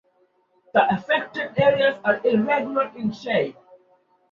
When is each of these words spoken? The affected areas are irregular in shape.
The 0.73 0.95
affected 0.95 1.51
areas 1.61 1.99
are 2.03 2.19
irregular 2.25 2.91
in 2.95 3.11
shape. 3.11 3.55